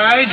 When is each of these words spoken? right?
right? 0.00 0.28